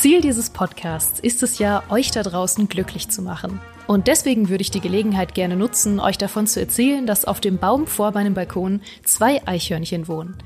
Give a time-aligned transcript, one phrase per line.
[0.00, 3.60] Ziel dieses Podcasts ist es ja, euch da draußen glücklich zu machen.
[3.86, 7.58] Und deswegen würde ich die Gelegenheit gerne nutzen, euch davon zu erzählen, dass auf dem
[7.58, 10.38] Baum vor meinem Balkon zwei Eichhörnchen wohnen.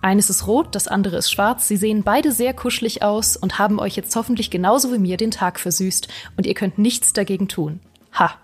[0.00, 1.68] Eines ist rot, das andere ist schwarz.
[1.68, 5.30] Sie sehen beide sehr kuschelig aus und haben euch jetzt hoffentlich genauso wie mir den
[5.30, 6.08] Tag versüßt
[6.38, 7.80] und ihr könnt nichts dagegen tun.
[8.18, 8.41] Ha!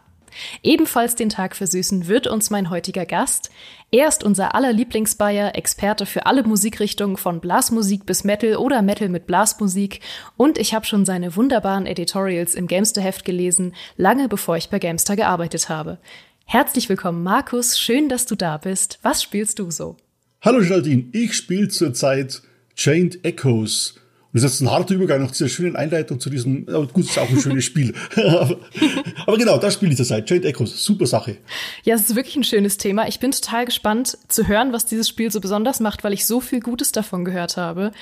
[0.62, 3.50] Ebenfalls den Tag versüßen wird uns mein heutiger Gast.
[3.90, 9.08] Er ist unser aller Lieblingsbayer, Experte für alle Musikrichtungen von Blasmusik bis Metal oder Metal
[9.08, 10.00] mit Blasmusik
[10.36, 15.16] und ich habe schon seine wunderbaren Editorials im Gamester-Heft gelesen, lange bevor ich bei Gamester
[15.16, 15.98] gearbeitet habe.
[16.44, 17.78] Herzlich willkommen, Markus.
[17.78, 18.98] Schön, dass du da bist.
[19.02, 19.96] Was spielst du so?
[20.40, 22.42] Hallo Geraldine, ich spiele zurzeit
[22.76, 23.96] Chained Echoes
[24.44, 27.28] das ist ein harter Übergang nach dieser schönen Einleitung zu diesem, aber gut, ist auch
[27.28, 27.94] ein schönes Spiel.
[29.26, 30.26] aber, genau, das spiele ich zurzeit.
[30.26, 31.36] Chained Echoes, super Sache.
[31.84, 33.08] Ja, es ist wirklich ein schönes Thema.
[33.08, 36.40] Ich bin total gespannt zu hören, was dieses Spiel so besonders macht, weil ich so
[36.40, 37.92] viel Gutes davon gehört habe.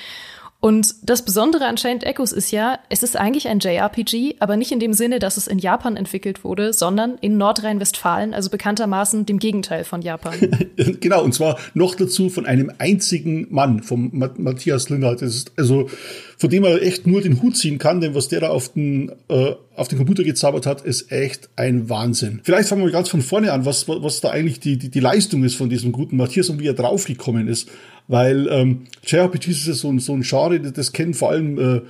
[0.59, 4.71] Und das Besondere an Chained Echoes ist ja, es ist eigentlich ein JRPG, aber nicht
[4.71, 9.37] in dem Sinne, dass es in Japan entwickelt wurde, sondern in Nordrhein-Westfalen, also bekanntermaßen dem
[9.37, 10.33] Gegenteil von Japan.
[10.99, 15.21] genau, und zwar noch dazu von einem einzigen Mann, vom Matthias Lindert.
[15.21, 15.89] Das ist also
[16.37, 19.11] von dem er echt nur den Hut ziehen kann, denn was der da auf den,
[19.27, 22.41] äh, auf den Computer gezaubert hat, ist echt ein Wahnsinn.
[22.43, 25.43] Vielleicht fangen wir ganz von vorne an, was, was da eigentlich die, die, die Leistung
[25.43, 27.69] ist von diesem guten Matthias und wie er draufgekommen ist.
[28.07, 31.59] Weil ähm, JRPGs ist ja so, ein so ein Genre, das, das kennen vor allem
[31.59, 31.81] äh,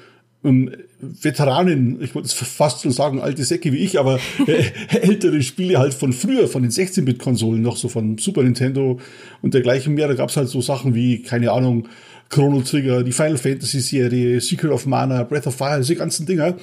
[0.43, 0.69] um,
[0.99, 4.63] Veteranen, ich wollte es fast schon sagen, alte Säcke wie ich, aber äh,
[5.01, 8.99] ältere Spiele halt von früher, von den 16-Bit-Konsolen, noch so von Super Nintendo
[9.41, 10.07] und dergleichen mehr.
[10.07, 11.87] Da gab's halt so Sachen wie, keine Ahnung,
[12.29, 16.57] Chrono Trigger, die Final Fantasy Serie, Secret of Mana, Breath of Fire, diese ganzen Dinger,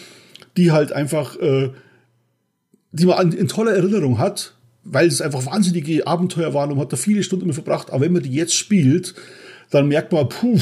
[0.56, 1.70] die halt einfach, äh,
[2.92, 6.92] die man in toller Erinnerung hat, weil es einfach wahnsinnige Abenteuer waren und man hat
[6.92, 7.90] da viele Stunden mit verbracht.
[7.90, 9.14] Aber wenn man die jetzt spielt,
[9.70, 10.60] dann merkt man, puh,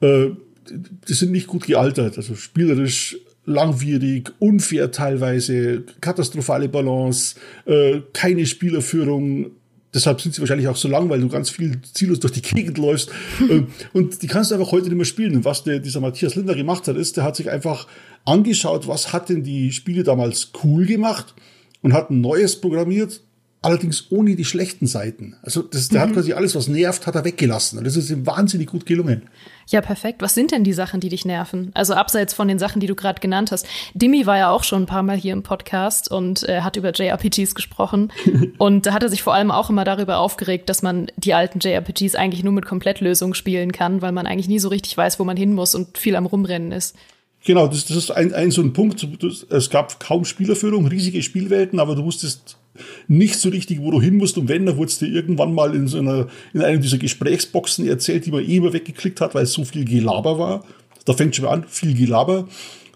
[0.00, 0.30] äh,
[0.70, 2.16] die sind nicht gut gealtert.
[2.16, 7.36] Also spielerisch langwierig, unfair teilweise, katastrophale Balance,
[7.66, 9.52] äh, keine Spielerführung,
[9.92, 12.78] Deshalb sind sie wahrscheinlich auch so lang, weil du ganz viel ziellos durch die Gegend
[12.78, 13.10] läufst.
[13.50, 15.34] Ähm, und die kannst du einfach heute nicht mehr spielen.
[15.34, 17.86] Und was der, dieser Matthias Lindner gemacht hat, ist, der hat sich einfach
[18.24, 21.34] angeschaut, was hat denn die Spiele damals cool gemacht
[21.82, 23.22] und hat ein neues programmiert,
[23.62, 25.36] allerdings ohne die schlechten Seiten.
[25.42, 26.08] Also das, der mhm.
[26.08, 27.78] hat quasi alles, was nervt, hat er weggelassen.
[27.78, 29.22] Und das ist ihm wahnsinnig gut gelungen.
[29.68, 30.22] Ja, perfekt.
[30.22, 31.70] Was sind denn die Sachen, die dich nerven?
[31.74, 33.66] Also abseits von den Sachen, die du gerade genannt hast.
[33.94, 36.92] Dimi war ja auch schon ein paar Mal hier im Podcast und äh, hat über
[36.92, 38.10] JRPGs gesprochen.
[38.58, 41.60] und da hat er sich vor allem auch immer darüber aufgeregt, dass man die alten
[41.60, 45.24] JRPGs eigentlich nur mit Komplettlösungen spielen kann, weil man eigentlich nie so richtig weiß, wo
[45.24, 46.96] man hin muss und viel am Rumrennen ist.
[47.44, 49.06] Genau, das, das ist ein, ein so ein Punkt.
[49.50, 52.58] Es gab kaum Spielerführung, riesige Spielwelten, aber du wusstest
[53.08, 54.38] nicht so richtig, wo du hin musst.
[54.38, 58.26] Und wenn, dann wurdest du irgendwann mal in so einer, in einem dieser Gesprächsboxen erzählt,
[58.26, 60.64] die man eh immer weggeklickt hat, weil es so viel Gelaber war.
[61.04, 62.48] Da fängt schon mal an, viel Gelaber.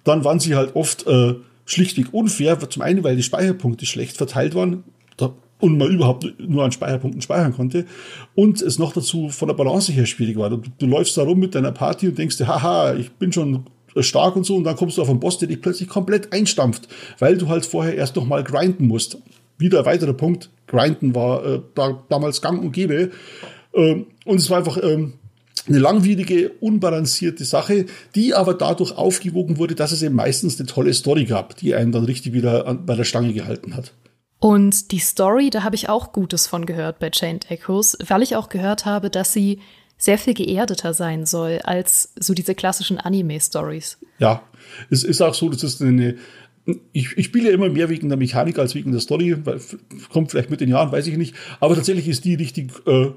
[0.05, 1.35] Dann waren sie halt oft äh,
[1.65, 2.59] schlichtweg unfair.
[2.69, 4.85] Zum einen, weil die Speicherpunkte schlecht verteilt waren.
[5.17, 7.87] Da, und man überhaupt nur an Speicherpunkten speichern konnte.
[8.35, 10.51] Und es noch dazu von der Balance her schwierig war.
[10.51, 13.65] Du, du läufst da rum mit deiner Party und denkst dir, haha, ich bin schon
[14.03, 16.89] stark und so, und dann kommst du auf einen Boss, der dich plötzlich komplett einstampft,
[17.19, 19.19] weil du halt vorher erst noch mal grinden musst
[19.59, 20.51] wieder ein weiterer Punkt.
[20.67, 23.11] Grinden war äh, da, damals gang und gäbe.
[23.75, 25.15] Ähm, und es war einfach ähm,
[25.67, 30.93] eine langwierige, unbalancierte Sache, die aber dadurch aufgewogen wurde, dass es eben meistens eine tolle
[30.93, 33.93] Story gab, die einen dann richtig wieder an, bei der Stange gehalten hat.
[34.41, 38.37] Und die Story, da habe ich auch Gutes von gehört bei Chained Echoes, weil ich
[38.37, 39.61] auch gehört habe, dass sie
[39.97, 43.99] sehr viel geerdeter sein soll als so diese klassischen Anime-Stories.
[44.19, 44.43] Ja,
[44.91, 46.17] es ist auch so, dass es eine,
[46.93, 49.61] ich, ich spiele immer mehr wegen der Mechanik als wegen der Story, weil
[50.11, 51.35] kommt vielleicht mit den Jahren, weiß ich nicht.
[51.61, 53.11] Aber tatsächlich ist die richtig äh,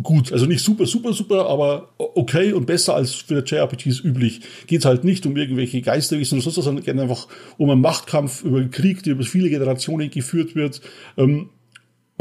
[0.00, 0.32] gut.
[0.32, 4.40] Also nicht super, super, super, aber okay und besser als für JRPGs üblich.
[4.66, 7.26] Geht halt nicht um irgendwelche Geisterwesen oder sonst sondern einfach
[7.58, 10.80] um einen Machtkampf über einen Krieg, der über viele Generationen geführt wird.
[11.16, 11.50] Ähm,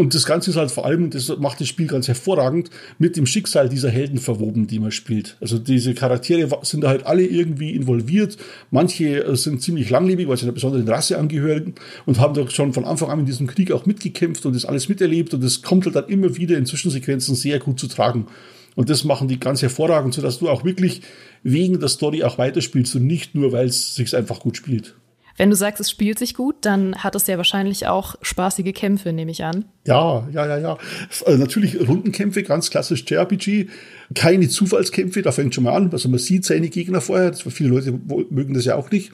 [0.02, 3.28] und das Ganze ist halt vor allem, das macht das Spiel ganz hervorragend, mit dem
[3.28, 5.38] Schicksal dieser Helden verwoben, die man spielt.
[5.40, 8.36] Also diese Charaktere sind da halt alle irgendwie involviert.
[8.72, 11.76] Manche äh, sind ziemlich langlebig, weil sie einer besonderen Rasse angehören
[12.08, 14.90] und haben doch schon von Anfang an in diesem Krieg auch mitgekämpft und das alles
[14.90, 15.36] miterlebt.
[15.36, 18.26] Und das kommt halt dann immer wieder in Zwischensequenzen sehr gut zu tragen.
[18.74, 21.02] Und das machen die ganz hervorragend, sodass du auch wirklich
[21.44, 24.96] wegen der Story auch weiterspielst und nicht nur, weil es sich einfach gut spielt.
[25.38, 29.14] Wenn du sagst, es spielt sich gut, dann hat es ja wahrscheinlich auch spaßige Kämpfe,
[29.14, 29.66] nehme ich an.
[29.86, 30.78] Ja, ja, ja, ja.
[31.26, 33.68] Also natürlich Rundenkämpfe, ganz klassisch JRPG.
[34.14, 35.90] Keine Zufallskämpfe, da fängt schon mal an.
[35.92, 37.32] Also man sieht seine Gegner vorher.
[37.32, 37.92] Das, viele Leute
[38.30, 39.12] mögen das ja auch nicht.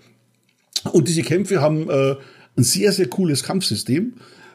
[0.91, 2.15] Und diese Kämpfe haben äh,
[2.57, 4.13] ein sehr, sehr cooles Kampfsystem,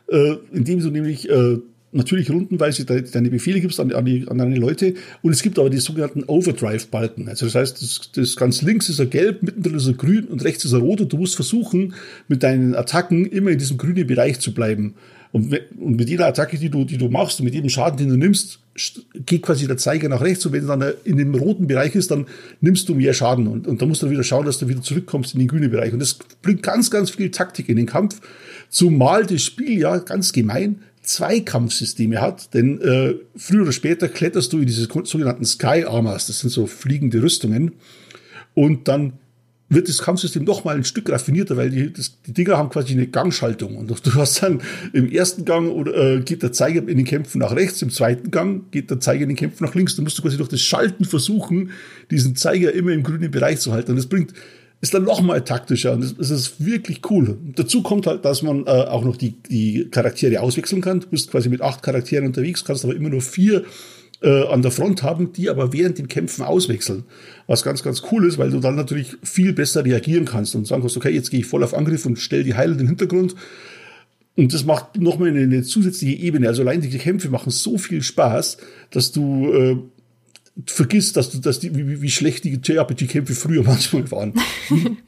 [0.08, 1.58] äh, in dem du nämlich äh,
[1.92, 5.70] natürlich rundenweise deine Befehle gibst an, an, die, an deine Leute und es gibt aber
[5.70, 7.28] die sogenannten Overdrive-Balken.
[7.28, 10.42] Also das heißt, das, das ganz links ist er gelb, mittendrin ist er grün und
[10.42, 11.94] rechts ist er rot und du musst versuchen,
[12.28, 14.94] mit deinen Attacken immer in diesem grünen Bereich zu bleiben.
[15.32, 18.08] Und, und mit jeder Attacke, die du, die du machst und mit jedem Schaden, den
[18.08, 18.58] du nimmst,
[19.26, 22.10] geht quasi der Zeiger nach rechts und wenn er dann in dem roten Bereich ist,
[22.10, 22.26] dann
[22.60, 25.34] nimmst du mehr Schaden und, und da musst du wieder schauen, dass du wieder zurückkommst
[25.34, 25.92] in den grünen Bereich.
[25.92, 28.20] Und das bringt ganz, ganz viel Taktik in den Kampf,
[28.68, 34.52] zumal das Spiel ja ganz gemein zwei Kampfsysteme hat, denn äh, früher oder später kletterst
[34.52, 37.72] du in diese sogenannten Sky Armors, das sind so fliegende Rüstungen,
[38.54, 39.14] und dann
[39.74, 42.92] wird das Kampfsystem noch mal ein Stück raffinierter, weil die, das, die Dinger haben quasi
[42.92, 43.76] eine Gangschaltung.
[43.76, 44.60] Und du hast dann
[44.92, 48.30] im ersten Gang oder, äh, geht der Zeiger in den Kämpfen nach rechts, im zweiten
[48.30, 49.96] Gang geht der Zeiger in den Kämpfen nach links.
[49.96, 51.70] Du musst du quasi durch das Schalten versuchen,
[52.10, 53.92] diesen Zeiger immer im grünen Bereich zu halten.
[53.92, 54.34] Und das bringt
[54.82, 57.38] ist dann noch mal taktischer und das ist wirklich cool.
[57.54, 60.98] dazu kommt halt, dass man äh, auch noch die, die Charaktere auswechseln kann.
[60.98, 63.62] Du bist quasi mit acht Charakteren unterwegs, kannst aber immer nur vier
[64.22, 67.04] äh, an der Front haben, die aber während dem Kämpfen auswechseln.
[67.46, 70.82] Was ganz, ganz cool ist, weil du dann natürlich viel besser reagieren kannst und sagen
[70.82, 73.36] kannst, okay, jetzt gehe ich voll auf Angriff und stell die Heil in den Hintergrund.
[74.36, 76.48] Und das macht nochmal eine, eine zusätzliche Ebene.
[76.48, 78.56] Also allein die Kämpfe machen so viel Spaß,
[78.90, 79.76] dass du äh,
[80.66, 84.34] vergisst, dass du, dass die, wie, wie schlecht die JRPG-Kämpfe früher manchmal waren.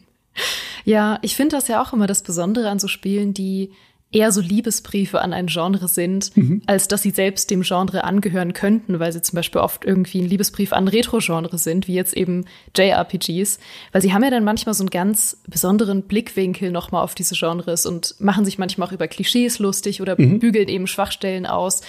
[0.85, 3.70] ja, ich finde das ja auch immer das Besondere an so Spielen, die
[4.14, 6.62] eher so Liebesbriefe an ein Genre sind, mhm.
[6.67, 10.29] als dass sie selbst dem Genre angehören könnten, weil sie zum Beispiel oft irgendwie ein
[10.29, 12.44] Liebesbrief an Retro-Genre sind, wie jetzt eben
[12.76, 13.58] JRPGs,
[13.93, 17.87] weil sie haben ja dann manchmal so einen ganz besonderen Blickwinkel nochmal auf diese Genres
[17.87, 20.38] und machen sich manchmal auch über Klischees lustig oder mhm.
[20.38, 21.82] bügeln eben Schwachstellen aus.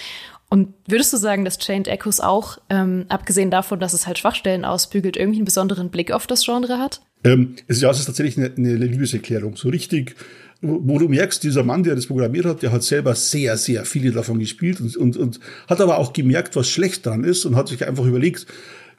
[0.48, 4.64] Und würdest du sagen, dass Chained Echoes auch, ähm, abgesehen davon, dass es halt Schwachstellen
[4.64, 7.00] ausbügelt, irgendwie einen besonderen Blick auf das Genre hat?
[7.24, 9.56] Ähm, es, ja, es ist tatsächlich eine, eine Liebeserklärung.
[9.56, 10.14] So richtig
[10.62, 14.10] wo du merkst, dieser Mann, der das programmiert hat, der hat selber sehr, sehr viele
[14.10, 17.68] davon gespielt und, und, und hat aber auch gemerkt, was schlecht dran ist und hat
[17.68, 18.46] sich einfach überlegt,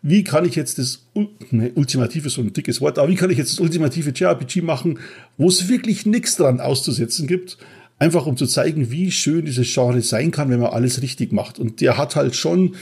[0.03, 1.07] wie kann ich jetzt das
[1.49, 4.99] ne, ultimative, so ein dickes Wort, aber wie kann ich jetzt das ultimative JRPG machen,
[5.37, 7.57] wo es wirklich nichts dran auszusetzen gibt,
[7.99, 11.59] einfach um zu zeigen, wie schön dieses Genre sein kann, wenn man alles richtig macht.
[11.59, 12.75] Und der hat halt schon,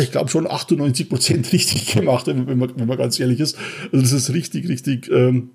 [0.00, 3.56] ich glaube schon 98 Prozent richtig gemacht, wenn man, wenn man ganz ehrlich ist.
[3.92, 5.50] Also das ist richtig, richtig ähm,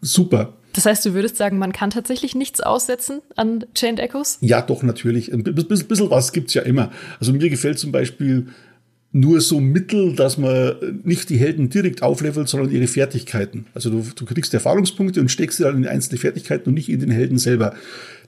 [0.00, 0.54] super.
[0.72, 4.38] Das heißt, du würdest sagen, man kann tatsächlich nichts aussetzen an Chained Echoes?
[4.40, 5.32] Ja, doch, natürlich.
[5.32, 6.92] Ein bisschen, bisschen was gibt's ja immer.
[7.18, 8.48] Also mir gefällt zum Beispiel
[9.12, 13.66] nur so mittel, dass man nicht die Helden direkt auflevelt, sondern ihre Fertigkeiten.
[13.74, 17.00] Also du, du kriegst Erfahrungspunkte und steckst sie dann in einzelne Fertigkeiten und nicht in
[17.00, 17.74] den Helden selber.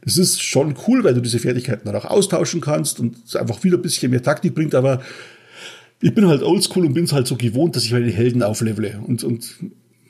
[0.05, 3.63] Das ist schon cool, weil du diese Fertigkeiten dann auch austauschen kannst und es einfach
[3.63, 5.01] wieder ein bisschen mehr Taktik bringt, aber
[6.01, 9.01] ich bin halt oldschool und bin es halt so gewohnt, dass ich meine Helden auflevele.
[9.07, 9.55] Und, und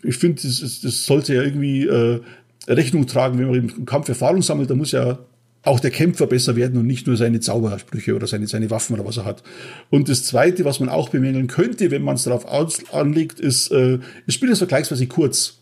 [0.02, 2.20] ich finde, das, das sollte ja irgendwie äh,
[2.66, 5.18] Rechnung tragen, wenn man im Kampf Erfahrung sammelt, da muss ja
[5.62, 9.04] auch der Kämpfer besser werden und nicht nur seine Zaubersprüche oder seine, seine Waffen oder
[9.04, 9.42] was er hat.
[9.90, 12.46] Und das Zweite, was man auch bemängeln könnte, wenn man es darauf
[12.92, 15.58] anlegt, ist, äh, das Spiel ist vergleichsweise kurz.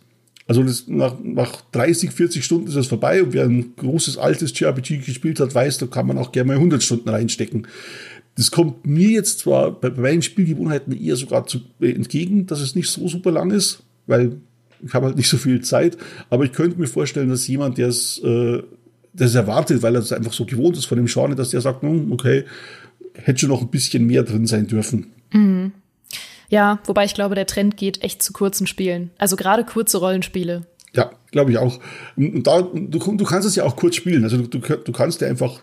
[0.46, 4.58] Also das, nach, nach 30, 40 Stunden ist es vorbei und wer ein großes, altes
[4.58, 7.68] JRPG gespielt hat, weiß, da kann man auch gerne mal 100 Stunden reinstecken.
[8.36, 12.60] Das kommt mir jetzt zwar bei, bei meinen Spielgewohnheiten eher sogar zu, äh, entgegen, dass
[12.60, 14.38] es nicht so super lang ist, weil
[14.84, 15.98] ich habe halt nicht so viel Zeit.
[16.30, 18.62] Aber ich könnte mir vorstellen, dass jemand, der es, äh,
[19.12, 21.82] das erwartet, weil er es einfach so gewohnt ist von dem Genre, dass der sagt,
[21.82, 22.44] hm, okay,
[23.14, 25.12] hätte schon noch ein bisschen mehr drin sein dürfen.
[25.32, 25.72] Mhm.
[26.48, 29.10] Ja, wobei ich glaube, der Trend geht echt zu kurzen Spielen.
[29.18, 30.66] Also gerade kurze Rollenspiele.
[30.92, 31.78] Ja, glaube ich auch.
[32.16, 34.24] Und da, du, du kannst es ja auch kurz spielen.
[34.24, 35.62] Also du, du kannst ja einfach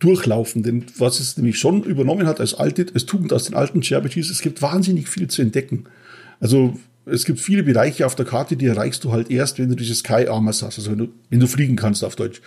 [0.00, 0.62] durchlaufen.
[0.62, 4.30] Denn was es nämlich schon übernommen hat als alte, als Tugend aus den alten JRPGs,
[4.30, 5.84] es gibt wahnsinnig viel zu entdecken.
[6.40, 6.78] Also
[7.10, 9.94] es gibt viele Bereiche auf der Karte, die erreichst du halt erst, wenn du diese
[9.94, 12.40] Sky Armors hast, also wenn du, wenn du fliegen kannst auf Deutsch.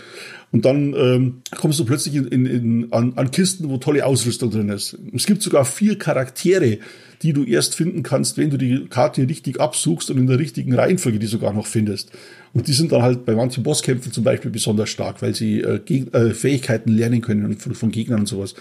[0.51, 4.51] Und dann ähm, kommst du plötzlich in, in, in, an, an Kisten, wo tolle Ausrüstung
[4.51, 4.98] drin ist.
[5.13, 6.77] Es gibt sogar vier Charaktere,
[7.24, 10.74] die du erst finden kannst, wenn du die Karte richtig absuchst und in der richtigen
[10.74, 12.12] Reihenfolge die sogar noch findest.
[12.53, 15.79] Und die sind dann halt bei manchen Bosskämpfen zum Beispiel besonders stark, weil sie äh,
[15.88, 18.53] äh, Fähigkeiten lernen können von, von Gegnern und sowas.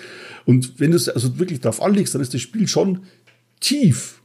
[0.47, 3.01] Und wenn du es also wirklich darauf anlegst, dann ist das Spiel schon
[3.61, 4.22] tief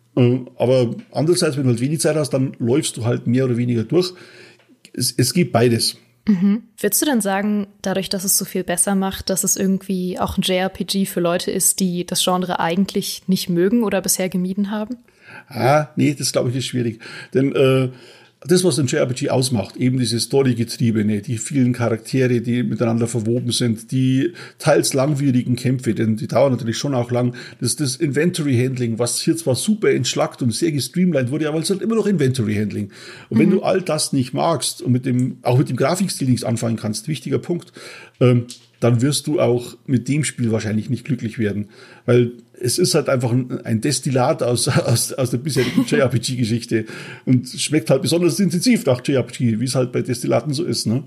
[0.58, 3.84] aber andererseits, wenn du halt wenig Zeit hast, dann läufst du halt mehr oder weniger
[3.84, 4.14] durch.
[4.94, 5.98] Es, es gibt beides.
[6.28, 6.64] Mhm.
[6.78, 10.38] Würdest du dann sagen, dadurch, dass es so viel besser macht, dass es irgendwie auch
[10.38, 14.98] ein JRPG für Leute ist, die das Genre eigentlich nicht mögen oder bisher gemieden haben?
[15.48, 17.00] Ah, nee, das glaube ich ist schwierig.
[17.34, 17.90] Denn äh,
[18.42, 23.92] das, was ein JRPG ausmacht, eben diese Story-getriebene, die vielen Charaktere, die miteinander verwoben sind,
[23.92, 29.20] die teils langwierigen Kämpfe, denn die dauern natürlich schon auch lang, das, das Inventory-Handling, was
[29.20, 32.92] hier zwar super entschlackt und sehr gestreamlined wurde, aber es ist halt immer noch Inventory-Handling.
[33.30, 33.42] Und mhm.
[33.42, 36.78] wenn du all das nicht magst und mit dem, auch mit dem Grafikstil nichts anfangen
[36.78, 37.74] kannst, wichtiger Punkt,
[38.20, 38.46] ähm,
[38.80, 41.70] dann wirst du auch mit dem Spiel wahrscheinlich nicht glücklich werden.
[42.06, 46.86] Weil es ist halt einfach ein, Destillat aus, aus, aus der bisherigen JRPG-Geschichte
[47.26, 51.04] und schmeckt halt besonders intensiv nach JRPG, wie es halt bei Destillaten so ist, ne?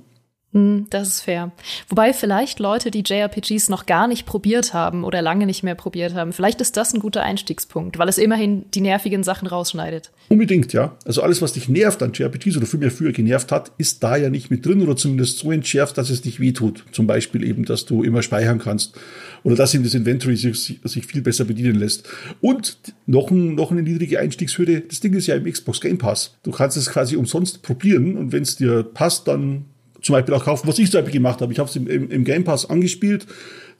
[0.52, 1.52] Hm, das ist fair.
[1.88, 6.14] Wobei vielleicht Leute, die JRPGs noch gar nicht probiert haben oder lange nicht mehr probiert
[6.14, 10.10] haben, vielleicht ist das ein guter Einstiegspunkt, weil es immerhin die nervigen Sachen rausschneidet.
[10.28, 10.96] Unbedingt, ja.
[11.04, 14.28] Also alles, was dich nervt an JRPGs oder vielmehr früher genervt hat, ist da ja
[14.28, 16.84] nicht mit drin oder zumindest so entschärft, dass es dich wehtut.
[16.90, 18.98] Zum Beispiel eben, dass du immer speichern kannst
[19.44, 22.08] oder dass ihm das Inventory sich, sich viel besser bedienen lässt.
[22.40, 24.80] Und noch, ein, noch eine niedrige Einstiegshürde.
[24.80, 26.36] Das Ding ist ja im Xbox Game Pass.
[26.42, 29.66] Du kannst es quasi umsonst probieren und wenn es dir passt, dann
[30.02, 31.52] zum Beispiel auch kaufen, was ich zum Beispiel gemacht habe.
[31.52, 33.26] Ich habe es im, im, Game Pass angespielt,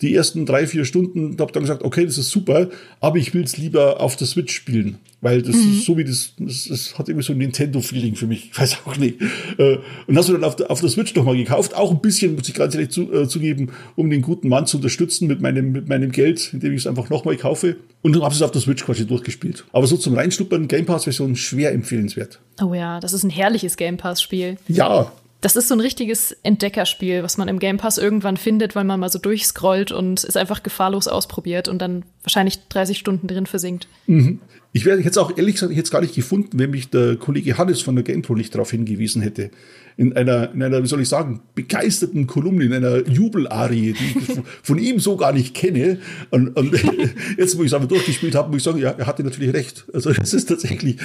[0.01, 3.45] die ersten drei, vier Stunden, habe dann gesagt, okay, das ist super, aber ich will
[3.45, 5.73] es lieber auf der Switch spielen, weil das mhm.
[5.73, 8.79] ist so wie das, das, das hat irgendwie so ein Nintendo-Feeling für mich, ich weiß
[8.87, 9.21] auch nicht.
[9.59, 12.35] Äh, und hast du dann auf der, auf der Switch nochmal gekauft, auch ein bisschen,
[12.35, 15.73] muss ich ganz ehrlich zu, äh, zugeben, um den guten Mann zu unterstützen mit meinem,
[15.73, 18.63] mit meinem Geld, indem ich es einfach nochmal kaufe und dann habe es auf der
[18.63, 19.65] Switch quasi durchgespielt.
[19.73, 22.41] Aber so zum Reinschnuppern, Game Pass-Version schwer empfehlenswert.
[22.63, 24.57] Oh ja, das ist ein herrliches Game Pass-Spiel.
[24.69, 28.85] Ja, das ist so ein richtiges Entdeckerspiel, was man im Game Pass irgendwann findet, weil
[28.85, 33.47] man mal so durchscrollt und es einfach gefahrlos ausprobiert und dann wahrscheinlich 30 Stunden drin
[33.47, 33.89] versinkt.
[34.07, 34.41] Mhm.
[34.73, 37.81] Ich wäre jetzt auch ehrlich gesagt jetzt gar nicht gefunden, wenn mich der Kollege Hannes
[37.81, 39.51] von der GamePro nicht darauf hingewiesen hätte.
[39.97, 44.39] In einer, in einer, wie soll ich sagen, begeisterten Kolumne, in einer Jubelarie, die ich
[44.63, 45.99] von ihm so gar nicht kenne.
[46.31, 46.73] Und, und
[47.37, 49.85] jetzt, wo ich es aber durchgespielt habe, muss ich sagen, ja, er hatte natürlich recht.
[49.93, 50.97] Also das ist tatsächlich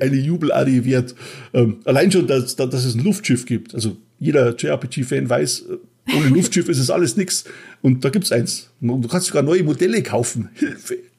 [0.00, 1.14] eine Jubelarie wert.
[1.54, 3.72] Ähm, allein schon, dass, dass es ein Luftschiff gibt.
[3.74, 5.66] Also jeder JRPG-Fan weiß,
[6.16, 7.44] ohne Luftschiff ist es alles nix.
[7.82, 8.70] Und da gibt's eins.
[8.80, 10.48] Und du kannst sogar neue Modelle kaufen.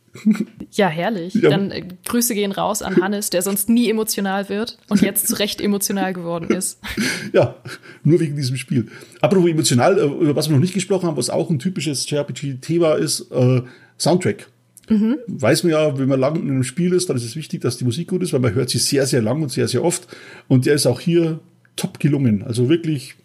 [0.71, 1.33] Ja, herrlich.
[1.33, 1.49] Ja.
[1.49, 5.37] Dann äh, Grüße gehen raus an Hannes, der sonst nie emotional wird und jetzt zu
[5.39, 6.79] Recht emotional geworden ist.
[7.31, 7.55] Ja,
[8.03, 8.87] nur wegen diesem Spiel.
[9.21, 12.93] Apropos emotional, äh, über was wir noch nicht gesprochen haben, was auch ein typisches JRPG-Thema
[12.93, 13.61] ist, äh,
[13.97, 14.47] Soundtrack.
[14.89, 15.17] Mhm.
[15.27, 17.77] Weiß man ja, wenn man lang in einem Spiel ist, dann ist es wichtig, dass
[17.77, 20.07] die Musik gut ist, weil man hört sie sehr, sehr lang und sehr, sehr oft.
[20.47, 21.39] Und der ist auch hier
[21.75, 22.43] top gelungen.
[22.43, 23.15] Also wirklich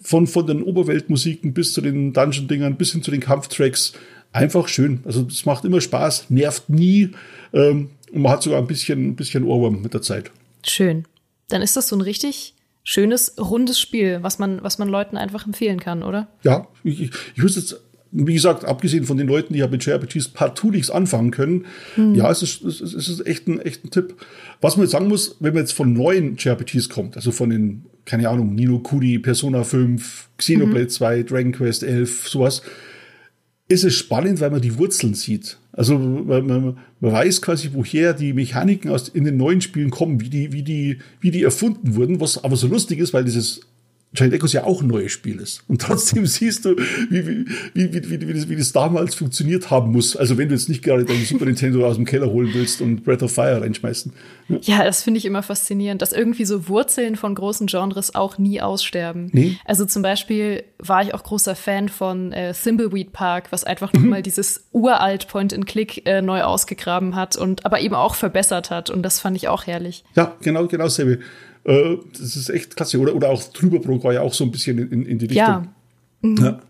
[0.00, 3.92] von, von den Oberweltmusiken bis zu den Dungeon-Dingern, bis hin zu den Kampftracks
[4.36, 5.00] einfach schön.
[5.04, 7.10] Also es macht immer Spaß, nervt nie
[7.52, 10.30] ähm, und man hat sogar ein bisschen, ein bisschen Ohrwurm mit der Zeit.
[10.64, 11.04] Schön.
[11.48, 15.46] Dann ist das so ein richtig schönes, rundes Spiel, was man, was man Leuten einfach
[15.46, 16.28] empfehlen kann, oder?
[16.42, 17.80] Ja, ich, ich, ich wüsste jetzt,
[18.12, 21.66] wie gesagt, abgesehen von den Leuten, die ja mit JRPGs partout nichts anfangen können,
[21.96, 22.14] hm.
[22.14, 24.14] ja, es ist, es, ist, es ist echt ein, echt ein Tipp.
[24.60, 27.86] Was man jetzt sagen muss, wenn man jetzt von neuen JRPGs kommt, also von den,
[28.04, 30.88] keine Ahnung, Nino Kuni, Persona 5, Xenoblade mhm.
[30.88, 32.62] 2, Dragon Quest 11, sowas,
[33.68, 35.58] ist es spannend, weil man die Wurzeln sieht.
[35.72, 40.20] Also man, man, man weiß quasi, woher die Mechaniken aus in den neuen Spielen kommen,
[40.20, 43.60] wie die, wie die, wie die erfunden wurden, was aber so lustig ist, weil dieses
[44.16, 45.62] Giant Echoes ja auch ein neues Spiel ist.
[45.68, 46.76] Und trotzdem siehst du,
[47.10, 50.16] wie, wie, wie, wie, wie, das, wie das damals funktioniert haben muss.
[50.16, 53.04] Also wenn du jetzt nicht gerade deinen Super Nintendo aus dem Keller holen willst und
[53.04, 54.12] Breath of Fire reinschmeißen.
[54.48, 58.38] Ja, ja das finde ich immer faszinierend, dass irgendwie so Wurzeln von großen Genres auch
[58.38, 59.30] nie aussterben.
[59.32, 59.58] Nee.
[59.64, 64.02] Also zum Beispiel war ich auch großer Fan von äh, Thimbleweed Park, was einfach mhm.
[64.02, 68.90] nochmal dieses uralt Point-and-Click äh, neu ausgegraben hat und aber eben auch verbessert hat.
[68.90, 70.04] Und das fand ich auch herrlich.
[70.14, 71.20] Ja, genau, genau dasselbe.
[71.66, 72.98] Äh, das ist echt klasse.
[72.98, 75.38] Oder, oder auch Trüberbrook war ja auch so ein bisschen in, in die Richtung.
[75.38, 75.66] Ja.
[76.22, 76.36] Mhm.
[76.38, 76.60] ja.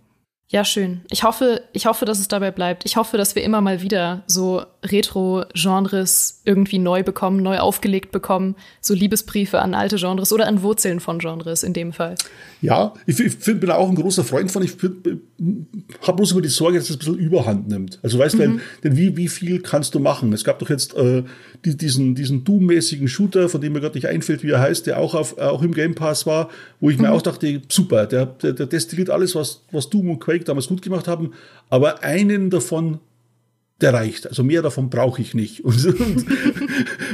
[0.49, 1.00] Ja, schön.
[1.11, 2.85] Ich hoffe, ich hoffe, dass es dabei bleibt.
[2.85, 8.55] Ich hoffe, dass wir immer mal wieder so Retro-Genres irgendwie neu bekommen, neu aufgelegt bekommen.
[8.81, 12.15] So Liebesbriefe an alte Genres oder an Wurzeln von Genres in dem Fall.
[12.62, 14.62] Ja, ich, ich bin da auch ein großer Freund von.
[14.62, 17.99] Ich habe bloß immer die Sorge, dass es ein bisschen Überhand nimmt.
[18.05, 18.38] Also weißt mhm.
[18.38, 20.33] du, denn, denn wie, wie viel kannst du machen?
[20.33, 21.25] Es gab doch jetzt äh,
[21.65, 25.00] die, diesen, diesen Doom-mäßigen Shooter, von dem mir gerade nicht einfällt, wie er heißt, der
[25.00, 27.03] auch, auf, auch im Game Pass war, wo ich mhm.
[27.03, 30.45] mir auch dachte, super, der, der, der destilliert alles, was, was Doom und Quake Quake
[30.45, 31.33] damals gut gemacht haben,
[31.71, 33.00] aber einen davon,
[33.81, 34.26] der reicht.
[34.26, 35.64] Also mehr davon brauche ich nicht.
[35.64, 36.26] Und, und,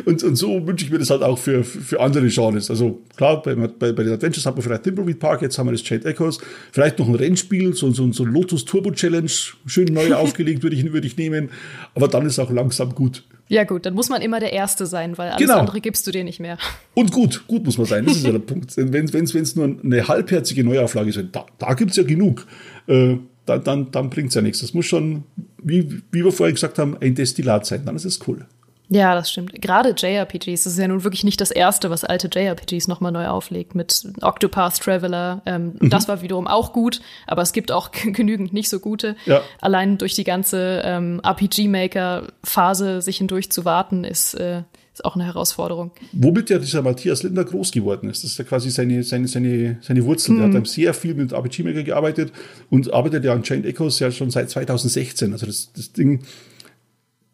[0.07, 2.71] und, und, so wünsche ich mir das halt auch für, für andere Genres.
[2.71, 5.73] Also klar, bei, bei, bei den Adventures haben wir vielleicht Thimbleweed Park, jetzt haben wir
[5.73, 6.39] das Jade Echoes,
[6.71, 9.31] vielleicht noch ein Rennspiel, so, so, so ein Lotus Turbo Challenge,
[9.67, 11.51] schön neu aufgelegt, würde ich, würde ich nehmen.
[11.95, 13.25] Aber dann ist auch langsam gut.
[13.53, 15.59] Ja, gut, dann muss man immer der Erste sein, weil alles genau.
[15.59, 16.57] andere gibst du dir nicht mehr.
[16.95, 18.07] Und gut, gut muss man sein.
[18.07, 18.75] Das ist ja der Punkt.
[18.79, 22.47] Wenn es nur eine halbherzige Neuauflage ist, da, da gibt es ja genug.
[22.87, 24.61] Äh, dann, dann, dann bringt es ja nichts.
[24.61, 25.25] Das muss schon,
[25.63, 27.85] wie, wie wir vorher gesagt haben, ein Destillat sein.
[27.85, 28.47] Dann ist es cool.
[28.95, 29.61] Ja, das stimmt.
[29.61, 33.27] Gerade JRPGs, das ist ja nun wirklich nicht das erste, was alte JRPGs nochmal neu
[33.27, 35.41] auflegt mit Octopath Traveler.
[35.47, 35.89] Ähm, mhm.
[35.89, 39.17] Das war wiederum auch gut, aber es gibt auch genügend nicht so gute.
[39.25, 39.41] Ja.
[39.63, 45.25] Allein durch die ganze ähm, RPG-Maker-Phase sich hindurch zu warten, ist, äh, ist auch eine
[45.25, 45.93] Herausforderung.
[46.13, 48.25] Womit ja dieser Matthias Linder groß geworden ist.
[48.25, 50.33] Das ist ja quasi seine, seine, seine, seine Wurzel.
[50.33, 50.37] Mhm.
[50.37, 52.31] Der hat dann sehr viel mit RPG Maker gearbeitet
[52.69, 55.33] und arbeitet ja an Chained Echoes ja schon seit 2016.
[55.33, 56.21] Also das, das Ding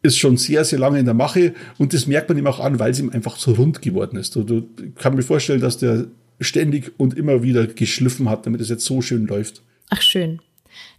[0.01, 2.79] ist schon sehr, sehr lange in der Mache und das merkt man ihm auch an,
[2.79, 4.35] weil es ihm einfach so rund geworden ist.
[4.35, 6.07] Du, du kann mir vorstellen, dass der
[6.39, 9.61] ständig und immer wieder geschliffen hat, damit es jetzt so schön läuft.
[9.89, 10.39] Ach, schön.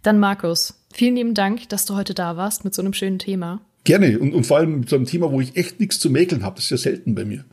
[0.03, 3.61] Dann Markus, vielen lieben Dank, dass du heute da warst mit so einem schönen Thema.
[3.83, 6.43] Gerne und, und vor allem mit so einem Thema, wo ich echt nichts zu mäkeln
[6.43, 6.57] habe.
[6.57, 7.45] Das ist ja selten bei mir.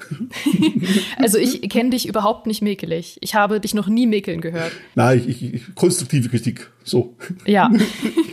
[1.17, 3.17] also ich kenne dich überhaupt nicht mäkelig.
[3.23, 4.73] Ich habe dich noch nie mäkeln gehört.
[4.95, 6.71] Nein, ich, ich, konstruktive Kritik.
[6.85, 7.17] So.
[7.47, 7.71] Ja.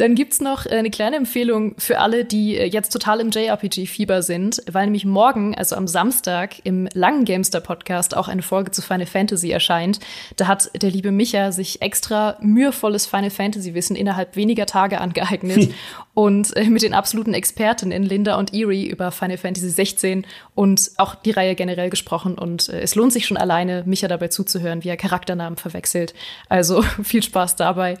[0.00, 4.22] Dann gibt's noch äh, eine kleine Empfehlung für alle, die äh, jetzt total im JRPG-Fieber
[4.22, 9.04] sind, weil nämlich morgen, also am Samstag, im langen Gamester-Podcast auch eine Folge zu Final
[9.04, 10.00] Fantasy erscheint.
[10.36, 15.68] Da hat der liebe Micha sich extra mühevolles Final Fantasy-Wissen innerhalb weniger Tage angeeignet
[16.14, 21.14] und äh, mit den absoluten Expertinnen Linda und Erie über Final Fantasy 16 und auch
[21.14, 22.38] die Reihe generell gesprochen.
[22.38, 26.14] Und es lohnt sich schon alleine, Micha dabei zuzuhören, wie er Charakternamen verwechselt.
[26.48, 27.98] Also viel Spaß dabei.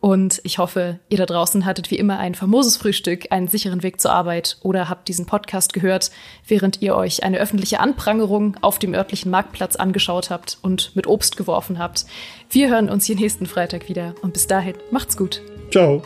[0.00, 4.00] Und ich hoffe, ihr da draußen hattet wie immer ein famoses Frühstück, einen sicheren Weg
[4.00, 6.12] zur Arbeit oder habt diesen Podcast gehört,
[6.46, 11.36] während ihr euch eine öffentliche Anprangerung auf dem örtlichen Marktplatz angeschaut habt und mit Obst
[11.36, 12.06] geworfen habt.
[12.48, 15.42] Wir hören uns hier nächsten Freitag wieder und bis dahin macht's gut.
[15.72, 16.04] Ciao.